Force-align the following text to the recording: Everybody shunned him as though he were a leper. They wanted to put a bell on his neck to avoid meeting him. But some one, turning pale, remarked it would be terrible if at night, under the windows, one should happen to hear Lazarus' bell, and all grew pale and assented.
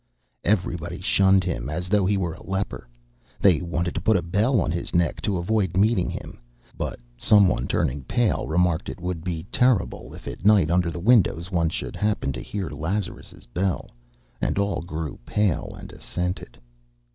Everybody 0.43 0.99
shunned 0.99 1.43
him 1.43 1.69
as 1.69 1.87
though 1.87 2.07
he 2.07 2.17
were 2.17 2.33
a 2.33 2.41
leper. 2.41 2.89
They 3.39 3.61
wanted 3.61 3.93
to 3.93 4.01
put 4.01 4.17
a 4.17 4.23
bell 4.23 4.59
on 4.59 4.71
his 4.71 4.95
neck 4.95 5.21
to 5.21 5.37
avoid 5.37 5.77
meeting 5.77 6.09
him. 6.09 6.39
But 6.75 6.99
some 7.17 7.47
one, 7.47 7.67
turning 7.67 8.05
pale, 8.05 8.47
remarked 8.47 8.89
it 8.89 8.99
would 8.99 9.23
be 9.23 9.43
terrible 9.51 10.15
if 10.15 10.27
at 10.27 10.43
night, 10.43 10.71
under 10.71 10.89
the 10.89 10.99
windows, 10.99 11.51
one 11.51 11.69
should 11.69 11.95
happen 11.95 12.33
to 12.33 12.41
hear 12.41 12.67
Lazarus' 12.71 13.45
bell, 13.53 13.91
and 14.41 14.57
all 14.57 14.81
grew 14.81 15.19
pale 15.23 15.69
and 15.77 15.91
assented. 15.91 16.57